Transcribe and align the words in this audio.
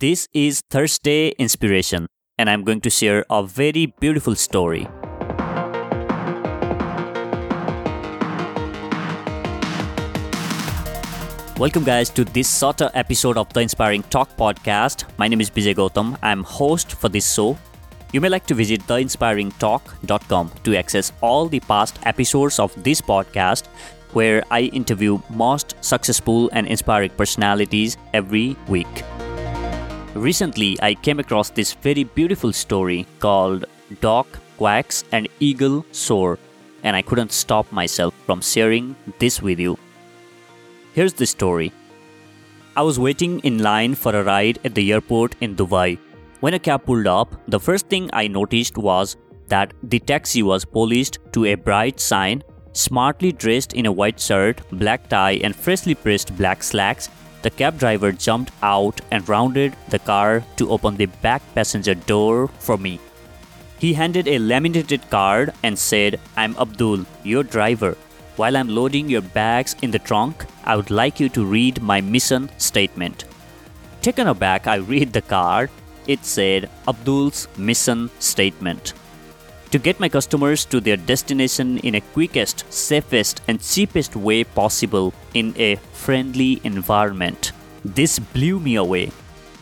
This 0.00 0.26
is 0.32 0.62
Thursday 0.70 1.34
Inspiration, 1.36 2.06
and 2.38 2.48
I'm 2.48 2.64
going 2.64 2.80
to 2.80 2.88
share 2.88 3.26
a 3.28 3.42
very 3.44 3.92
beautiful 4.00 4.34
story. 4.34 4.88
Welcome, 11.58 11.84
guys, 11.84 12.08
to 12.08 12.24
this 12.24 12.48
sort 12.48 12.80
of 12.80 12.90
episode 12.94 13.36
of 13.36 13.52
the 13.52 13.60
Inspiring 13.60 14.02
Talk 14.04 14.34
podcast. 14.38 15.04
My 15.18 15.28
name 15.28 15.42
is 15.42 15.50
Bijay 15.50 15.74
Gautam. 15.74 16.16
I'm 16.22 16.42
host 16.42 16.92
for 16.92 17.10
this 17.10 17.34
show. 17.34 17.58
You 18.14 18.22
may 18.22 18.30
like 18.30 18.46
to 18.46 18.54
visit 18.54 18.80
theinspiringtalk.com 18.86 20.50
to 20.64 20.74
access 20.74 21.12
all 21.20 21.48
the 21.48 21.60
past 21.60 21.98
episodes 22.04 22.58
of 22.58 22.72
this 22.82 23.02
podcast, 23.02 23.66
where 24.14 24.42
I 24.50 24.62
interview 24.72 25.20
most 25.28 25.74
successful 25.82 26.48
and 26.54 26.66
inspiring 26.66 27.10
personalities 27.10 27.98
every 28.14 28.56
week. 28.68 29.04
Recently, 30.14 30.78
I 30.82 30.92
came 30.92 31.20
across 31.20 31.48
this 31.48 31.72
very 31.72 32.04
beautiful 32.04 32.52
story 32.52 33.06
called 33.18 33.64
Dog 34.02 34.26
Quacks 34.58 35.04
and 35.10 35.26
Eagle 35.40 35.86
Soar, 35.90 36.38
and 36.82 36.94
I 36.94 37.00
couldn't 37.00 37.32
stop 37.32 37.72
myself 37.72 38.12
from 38.26 38.42
sharing 38.42 38.94
this 39.18 39.40
with 39.40 39.58
you. 39.58 39.78
Here's 40.92 41.14
the 41.14 41.24
story. 41.24 41.72
I 42.76 42.82
was 42.82 42.98
waiting 42.98 43.40
in 43.40 43.62
line 43.62 43.94
for 43.94 44.14
a 44.14 44.22
ride 44.22 44.58
at 44.64 44.74
the 44.74 44.92
airport 44.92 45.34
in 45.40 45.56
Dubai. 45.56 45.98
When 46.40 46.52
a 46.52 46.58
cab 46.58 46.84
pulled 46.84 47.06
up, 47.06 47.34
the 47.48 47.60
first 47.60 47.86
thing 47.86 48.10
I 48.12 48.28
noticed 48.28 48.76
was 48.76 49.16
that 49.48 49.72
the 49.82 49.98
taxi 49.98 50.42
was 50.42 50.66
polished 50.66 51.20
to 51.32 51.46
a 51.46 51.54
bright 51.54 52.00
sign, 52.00 52.42
smartly 52.74 53.32
dressed 53.32 53.72
in 53.72 53.86
a 53.86 53.92
white 53.92 54.20
shirt, 54.20 54.60
black 54.72 55.08
tie, 55.08 55.40
and 55.42 55.56
freshly 55.56 55.94
pressed 55.94 56.36
black 56.36 56.62
slacks. 56.62 57.08
The 57.42 57.50
cab 57.50 57.78
driver 57.78 58.12
jumped 58.12 58.52
out 58.62 59.00
and 59.10 59.28
rounded 59.28 59.74
the 59.88 59.98
car 59.98 60.44
to 60.56 60.70
open 60.70 60.96
the 60.96 61.06
back 61.06 61.42
passenger 61.54 61.94
door 61.94 62.48
for 62.58 62.78
me. 62.78 63.00
He 63.78 63.94
handed 63.94 64.28
a 64.28 64.38
laminated 64.38 65.10
card 65.10 65.52
and 65.64 65.76
said, 65.76 66.20
I'm 66.36 66.56
Abdul, 66.56 67.04
your 67.24 67.42
driver. 67.42 67.96
While 68.36 68.56
I'm 68.56 68.68
loading 68.68 69.08
your 69.08 69.22
bags 69.22 69.74
in 69.82 69.90
the 69.90 69.98
trunk, 69.98 70.46
I 70.64 70.76
would 70.76 70.90
like 70.90 71.18
you 71.18 71.28
to 71.30 71.44
read 71.44 71.82
my 71.82 72.00
mission 72.00 72.48
statement. 72.58 73.24
Taken 74.00 74.28
aback, 74.28 74.68
I 74.68 74.76
read 74.76 75.12
the 75.12 75.22
card. 75.22 75.68
It 76.06 76.24
said 76.24 76.70
Abdul's 76.86 77.48
mission 77.58 78.08
statement. 78.20 78.94
To 79.72 79.78
get 79.78 79.98
my 79.98 80.10
customers 80.10 80.66
to 80.66 80.80
their 80.80 80.98
destination 80.98 81.78
in 81.78 81.94
a 81.94 82.02
quickest, 82.12 82.70
safest, 82.70 83.40
and 83.48 83.58
cheapest 83.58 84.14
way 84.14 84.44
possible 84.44 85.14
in 85.32 85.54
a 85.56 85.76
friendly 85.94 86.60
environment. 86.62 87.52
This 87.82 88.18
blew 88.18 88.60
me 88.60 88.74
away, 88.74 89.10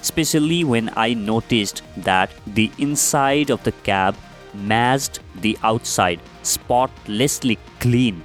especially 0.00 0.64
when 0.64 0.90
I 0.96 1.12
noticed 1.12 1.82
that 1.98 2.30
the 2.46 2.70
inside 2.78 3.50
of 3.50 3.62
the 3.64 3.72
cab 3.72 4.16
matched 4.54 5.20
the 5.42 5.58
outside, 5.62 6.20
spotlessly 6.42 7.58
clean. 7.78 8.24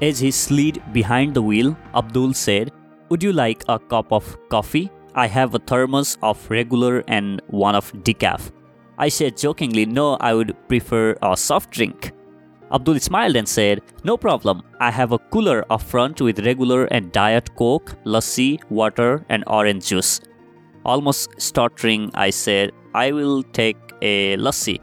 As 0.00 0.20
he 0.20 0.30
slid 0.30 0.80
behind 0.92 1.34
the 1.34 1.42
wheel, 1.42 1.76
Abdul 1.92 2.34
said, 2.34 2.70
Would 3.08 3.24
you 3.24 3.32
like 3.32 3.64
a 3.68 3.80
cup 3.80 4.12
of 4.12 4.36
coffee? 4.48 4.92
I 5.16 5.26
have 5.26 5.56
a 5.56 5.58
thermos 5.58 6.18
of 6.22 6.48
regular 6.48 7.02
and 7.08 7.42
one 7.48 7.74
of 7.74 7.92
decaf. 8.04 8.52
I 8.98 9.08
said 9.08 9.36
jokingly, 9.36 9.84
No, 9.86 10.16
I 10.20 10.32
would 10.34 10.56
prefer 10.68 11.16
a 11.22 11.36
soft 11.36 11.70
drink. 11.70 12.12
Abdul 12.72 12.98
smiled 12.98 13.36
and 13.36 13.48
said, 13.48 13.82
No 14.04 14.16
problem. 14.16 14.62
I 14.80 14.90
have 14.90 15.12
a 15.12 15.18
cooler 15.18 15.64
up 15.70 15.82
front 15.82 16.20
with 16.20 16.44
regular 16.44 16.86
and 16.86 17.12
diet 17.12 17.54
coke, 17.56 17.94
lassi, 18.04 18.58
water, 18.70 19.24
and 19.28 19.44
orange 19.46 19.86
juice. 19.86 20.20
Almost 20.84 21.40
stuttering, 21.40 22.10
I 22.14 22.30
said, 22.30 22.72
I 22.94 23.12
will 23.12 23.42
take 23.42 23.76
a 24.02 24.36
lassi. 24.36 24.80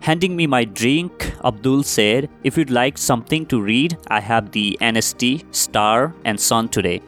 Handing 0.00 0.36
me 0.36 0.46
my 0.46 0.64
drink, 0.64 1.32
Abdul 1.44 1.84
said, 1.84 2.28
If 2.44 2.56
you'd 2.56 2.70
like 2.70 2.98
something 2.98 3.46
to 3.46 3.62
read, 3.62 3.96
I 4.08 4.20
have 4.20 4.50
the 4.50 4.76
NST, 4.80 5.54
Star, 5.54 6.14
and 6.24 6.38
Sun 6.38 6.68
today. 6.68 7.00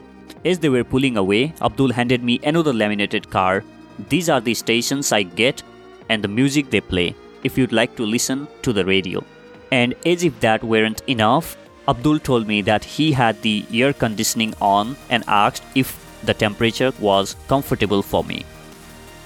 As 0.44 0.58
they 0.58 0.68
were 0.68 0.84
pulling 0.84 1.16
away, 1.16 1.52
Abdul 1.60 1.92
handed 1.92 2.22
me 2.22 2.40
another 2.44 2.72
laminated 2.72 3.28
card. 3.30 3.64
These 4.08 4.28
are 4.28 4.40
the 4.40 4.54
stations 4.54 5.12
I 5.12 5.22
get 5.22 5.62
and 6.08 6.22
the 6.22 6.28
music 6.28 6.70
they 6.70 6.80
play 6.80 7.14
if 7.42 7.58
you'd 7.58 7.72
like 7.72 7.96
to 7.96 8.06
listen 8.06 8.48
to 8.62 8.72
the 8.72 8.84
radio. 8.84 9.24
And 9.70 9.94
as 10.06 10.24
if 10.24 10.38
that 10.40 10.62
weren't 10.62 11.02
enough, 11.08 11.56
Abdul 11.86 12.18
told 12.20 12.46
me 12.46 12.62
that 12.62 12.84
he 12.84 13.12
had 13.12 13.40
the 13.42 13.64
air 13.72 13.92
conditioning 13.92 14.54
on 14.60 14.96
and 15.10 15.24
asked 15.26 15.64
if 15.74 15.98
the 16.24 16.34
temperature 16.34 16.92
was 16.98 17.36
comfortable 17.48 18.02
for 18.02 18.24
me. 18.24 18.44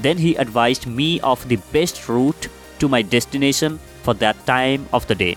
Then 0.00 0.18
he 0.18 0.34
advised 0.36 0.86
me 0.86 1.20
of 1.20 1.46
the 1.48 1.56
best 1.72 2.08
route 2.08 2.48
to 2.78 2.88
my 2.88 3.02
destination 3.02 3.78
for 4.02 4.14
that 4.14 4.46
time 4.46 4.88
of 4.92 5.06
the 5.06 5.14
day. 5.14 5.36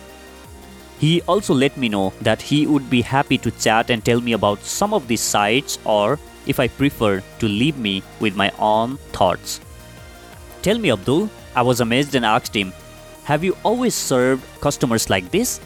He 1.00 1.22
also 1.23 1.53
let 1.53 1.78
me 1.78 1.90
know 1.90 2.13
that 2.22 2.41
he 2.41 2.68
would 2.68 2.90
be 2.90 3.02
happy 3.02 3.38
to 3.40 3.52
chat 3.52 3.90
and 3.90 4.06
tell 4.06 4.22
me 4.22 4.34
about 4.34 4.63
some 4.63 4.94
of 4.94 5.08
these 5.08 5.22
sites 5.22 5.79
or 5.84 6.19
if 6.46 6.59
I 6.59 6.68
prefer 6.68 7.23
to 7.40 7.47
leave 7.47 7.78
me 7.78 8.03
with 8.19 8.35
my 8.35 8.52
own 8.59 8.97
thoughts. 9.12 9.62
Tell 10.61 10.77
me, 10.77 10.91
Abdul, 10.91 11.29
I 11.55 11.63
was 11.63 11.81
amazed 11.81 12.13
and 12.13 12.25
asked 12.25 12.55
him, 12.55 12.72
Have 13.23 13.44
you 13.44 13.57
always 13.63 13.95
served 13.95 14.44
customers 14.61 15.09
like 15.09 15.31
this? 15.31 15.59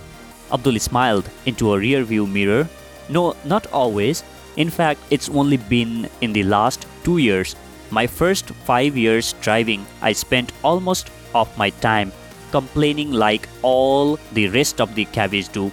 Abdul 0.54 0.80
smiled 0.80 1.30
into 1.46 1.74
a 1.74 1.80
rear 1.80 2.04
view 2.04 2.26
mirror. 2.26 2.70
No, 3.10 3.36
not 3.44 3.68
always. 3.74 4.24
In 4.56 4.70
fact, 4.70 5.02
it's 5.10 5.30
only 5.30 5.58
been 5.58 6.10
in 6.22 6.32
the 6.32 6.44
last 6.44 6.86
two 7.04 7.18
years. 7.18 7.56
My 7.92 8.08
first 8.08 8.50
five 8.66 8.96
years 8.96 9.34
driving, 9.42 9.86
I 10.02 10.14
spent 10.14 10.54
almost 10.64 11.10
of 11.34 11.56
my 11.58 11.72
time 11.72 12.14
complaining 12.52 13.12
like 13.12 13.50
all 13.62 14.18
the 14.32 14.48
rest 14.48 14.80
of 14.80 14.96
the 14.96 15.06
cabbies 15.06 15.50
do. 15.50 15.72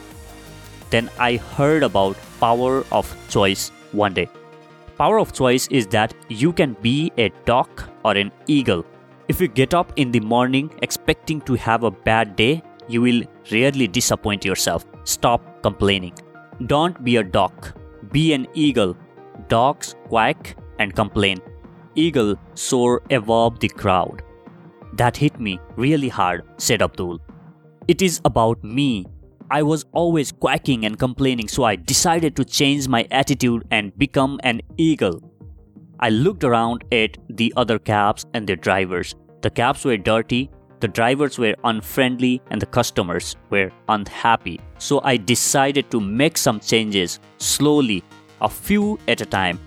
Then 0.91 1.09
I 1.19 1.37
heard 1.37 1.85
about 1.85 2.17
power 2.41 2.85
of 2.91 3.17
choice 3.29 3.71
one 3.93 4.15
day. 4.15 4.29
Power 4.99 5.19
of 5.19 5.33
choice 5.33 5.69
is 5.69 5.87
that 5.89 6.13
you 6.29 6.53
can 6.53 6.75
be 6.83 7.13
a 7.17 7.31
duck 7.45 7.89
or 8.05 8.13
an 8.17 8.33
eagle. 8.47 8.85
If 9.29 9.41
you 9.41 9.47
get 9.47 9.73
up 9.73 9.93
in 9.97 10.11
the 10.11 10.21
morning 10.21 10.71
expecting 10.83 11.41
to 11.43 11.55
have 11.55 11.85
a 11.85 11.91
bad 11.91 12.35
day, 12.35 12.63
you 12.89 13.01
will 13.01 13.23
rarely 13.53 13.87
disappoint 13.87 14.45
yourself. 14.45 14.85
Stop 15.05 15.63
complaining. 15.63 16.15
Don't 16.67 17.03
be 17.05 17.17
a 17.17 17.23
duck. 17.23 17.77
Be 18.11 18.33
an 18.33 18.49
eagle. 18.53 18.97
Dogs 19.49 19.95
quack 20.09 20.57
and 20.81 20.95
complain. 20.95 21.39
Eagle 21.95 22.35
soar 22.55 23.03
above 23.11 23.61
the 23.61 23.69
crowd. 23.69 24.23
That 24.95 25.17
hit 25.17 25.39
me 25.39 25.61
really 25.77 26.09
hard, 26.09 26.43
said 26.59 26.83
Abdul. 26.83 27.21
It 27.87 28.03
is 28.03 28.21
about 28.25 28.63
me. 28.65 29.07
I 29.51 29.63
was 29.63 29.85
always 29.93 30.33
quacking 30.33 30.85
and 30.85 30.99
complaining, 30.99 31.47
so 31.47 31.65
I 31.65 31.77
decided 31.77 32.35
to 32.37 32.45
change 32.45 32.89
my 32.89 33.07
attitude 33.11 33.67
and 33.71 33.97
become 33.97 34.41
an 34.43 34.63
eagle. 34.77 35.32
I 36.03 36.09
looked 36.09 36.43
around 36.43 36.83
at 36.91 37.17
the 37.31 37.53
other 37.57 37.79
cabs 37.79 38.27
and 38.35 38.45
their 38.45 38.57
drivers. 38.57 39.15
The 39.43 39.51
cabs 39.51 39.85
were 39.85 39.97
dirty, 39.97 40.51
the 40.81 40.89
drivers 40.89 41.39
were 41.39 41.55
unfriendly, 41.63 42.43
and 42.51 42.61
the 42.61 42.67
customers 42.67 43.37
were 43.51 43.71
unhappy. 43.89 44.59
So 44.79 45.01
I 45.05 45.17
decided 45.17 45.93
to 45.93 46.01
make 46.01 46.37
some 46.37 46.59
changes 46.59 47.21
slowly, 47.39 48.03
a 48.41 48.49
few 48.49 48.99
at 49.07 49.21
a 49.21 49.27
time. 49.27 49.61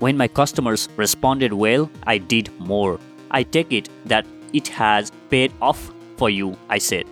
When 0.00 0.16
my 0.16 0.26
customers 0.26 0.88
responded 0.96 1.52
well, 1.52 1.88
I 2.08 2.18
did 2.18 2.50
more. 2.58 2.98
I 3.30 3.44
take 3.44 3.72
it 3.72 3.88
that 4.06 4.26
it 4.52 4.66
has 4.66 5.12
paid 5.30 5.52
off 5.62 5.92
for 6.16 6.28
you, 6.28 6.58
I 6.68 6.78
said. 6.78 7.06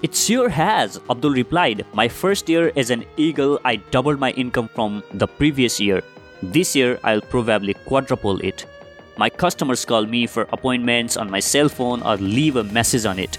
It 0.00 0.14
sure 0.14 0.48
has, 0.48 0.98
Abdul 1.10 1.32
replied. 1.32 1.84
My 1.92 2.08
first 2.08 2.48
year 2.48 2.72
as 2.76 2.88
an 2.88 3.04
eagle, 3.18 3.60
I 3.62 3.76
doubled 3.76 4.18
my 4.18 4.30
income 4.30 4.68
from 4.68 5.02
the 5.12 5.26
previous 5.26 5.78
year. 5.78 6.02
This 6.52 6.76
year, 6.76 6.98
I'll 7.02 7.22
probably 7.22 7.72
quadruple 7.72 8.38
it. 8.40 8.66
My 9.16 9.30
customers 9.30 9.86
call 9.86 10.04
me 10.04 10.26
for 10.26 10.42
appointments 10.52 11.16
on 11.16 11.30
my 11.30 11.40
cell 11.40 11.70
phone 11.70 12.02
or 12.02 12.16
leave 12.16 12.56
a 12.56 12.64
message 12.64 13.06
on 13.06 13.18
it. 13.18 13.38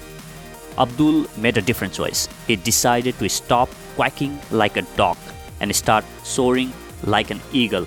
Abdul 0.80 1.28
made 1.38 1.58
a 1.58 1.62
different 1.62 1.94
choice. 1.94 2.28
He 2.48 2.56
decided 2.56 3.20
to 3.20 3.30
stop 3.30 3.70
quacking 3.96 4.40
like 4.50 4.78
a 4.78 4.82
dog 4.98 5.18
and 5.60 5.74
start 5.76 6.04
soaring 6.24 6.74
like 7.04 7.30
an 7.30 7.40
eagle. 7.54 7.86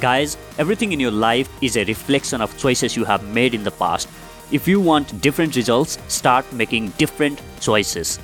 Guys, 0.00 0.36
everything 0.58 0.92
in 0.92 1.00
your 1.00 1.10
life 1.10 1.48
is 1.62 1.78
a 1.78 1.84
reflection 1.84 2.42
of 2.42 2.56
choices 2.58 2.96
you 2.96 3.04
have 3.04 3.24
made 3.34 3.54
in 3.54 3.64
the 3.64 3.70
past. 3.70 4.06
If 4.52 4.68
you 4.68 4.80
want 4.80 5.22
different 5.22 5.56
results, 5.56 5.98
start 6.08 6.52
making 6.52 6.90
different 6.98 7.40
choices. 7.60 8.20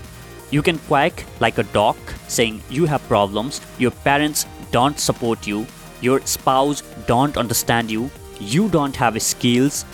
You 0.51 0.61
can 0.61 0.79
quack 0.79 1.25
like 1.41 1.57
a 1.57 1.65
dog, 1.65 1.97
saying 2.29 2.61
you 2.69 2.85
have 2.85 3.03
problems, 3.09 3.63
your 3.79 3.93
parents 3.93 4.45
don't 4.71 5.01
support 5.01 5.47
you, 5.47 5.67
your 6.01 6.21
spouse 6.27 6.83
don't 7.07 7.37
understand 7.37 7.91
you, 7.91 8.11
you 8.41 8.69
don't 8.69 8.97
have 8.97 9.21
skills, 9.23 9.85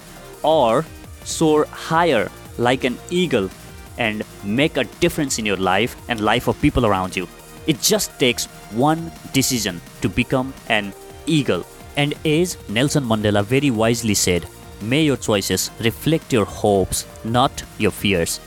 or 0.43 0.85
soar 1.25 1.67
higher 1.67 2.31
like 2.59 2.85
an 2.85 2.99
eagle 3.11 3.49
and 3.99 4.23
make 4.45 4.77
a 4.77 4.85
difference 5.01 5.39
in 5.39 5.47
your 5.47 5.57
life 5.57 5.97
and 6.09 6.21
life 6.21 6.49
of 6.49 6.61
people 6.61 6.87
around 6.87 7.15
you. 7.17 7.29
It 7.67 7.81
just 7.81 8.19
takes 8.19 8.47
one 8.73 9.13
decision 9.33 9.81
to 10.01 10.09
become 10.09 10.53
an 10.69 10.93
eagle. 11.27 11.65
And 11.97 12.15
as 12.27 12.57
Nelson 12.69 13.05
Mandela 13.05 13.45
very 13.45 13.71
wisely 13.71 14.15
said, 14.15 14.49
may 14.81 15.05
your 15.05 15.17
choices 15.17 15.71
reflect 15.81 16.33
your 16.33 16.45
hopes, 16.45 17.07
not 17.25 17.63
your 17.79 17.93
fears. 17.93 18.41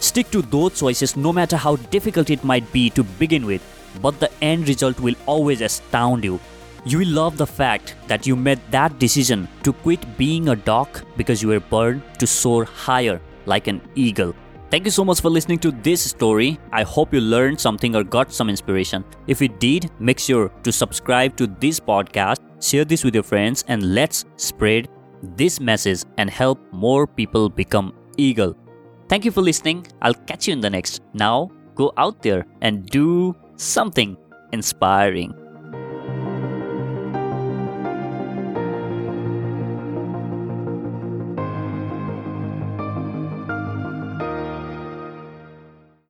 Stick 0.00 0.30
to 0.30 0.42
those 0.42 0.78
choices 0.78 1.16
no 1.16 1.32
matter 1.32 1.56
how 1.56 1.76
difficult 1.76 2.30
it 2.30 2.42
might 2.42 2.70
be 2.72 2.90
to 2.90 3.04
begin 3.04 3.46
with, 3.46 3.62
but 4.02 4.18
the 4.18 4.30
end 4.42 4.68
result 4.68 4.98
will 5.00 5.14
always 5.26 5.60
astound 5.60 6.24
you. 6.24 6.40
You 6.86 6.98
will 6.98 7.08
love 7.08 7.36
the 7.36 7.48
fact 7.48 7.96
that 8.06 8.28
you 8.28 8.36
made 8.36 8.60
that 8.70 9.00
decision 9.00 9.48
to 9.64 9.72
quit 9.72 10.16
being 10.16 10.50
a 10.50 10.54
dog 10.54 10.86
because 11.16 11.42
you 11.42 11.48
were 11.48 11.58
born 11.58 12.00
to 12.20 12.28
soar 12.28 12.64
higher 12.64 13.20
like 13.44 13.66
an 13.66 13.80
eagle. 13.96 14.36
Thank 14.70 14.84
you 14.84 14.92
so 14.92 15.04
much 15.04 15.20
for 15.20 15.28
listening 15.28 15.58
to 15.60 15.72
this 15.72 16.08
story. 16.08 16.60
I 16.70 16.84
hope 16.84 17.12
you 17.12 17.20
learned 17.20 17.60
something 17.60 17.96
or 17.96 18.04
got 18.04 18.32
some 18.32 18.48
inspiration. 18.48 19.04
If 19.26 19.40
you 19.40 19.48
did, 19.48 19.90
make 19.98 20.20
sure 20.20 20.48
to 20.62 20.70
subscribe 20.70 21.36
to 21.38 21.48
this 21.48 21.80
podcast, 21.80 22.38
share 22.62 22.84
this 22.84 23.02
with 23.02 23.14
your 23.14 23.24
friends, 23.24 23.64
and 23.66 23.92
let's 23.92 24.24
spread 24.36 24.88
this 25.34 25.58
message 25.58 26.04
and 26.18 26.30
help 26.30 26.60
more 26.70 27.08
people 27.08 27.48
become 27.48 27.94
eagle. 28.16 28.56
Thank 29.08 29.24
you 29.24 29.32
for 29.32 29.40
listening. 29.40 29.88
I'll 30.02 30.14
catch 30.14 30.46
you 30.46 30.52
in 30.52 30.60
the 30.60 30.70
next. 30.70 31.02
Now, 31.14 31.50
go 31.74 31.92
out 31.96 32.22
there 32.22 32.46
and 32.60 32.86
do 32.86 33.34
something 33.56 34.16
inspiring. 34.52 35.34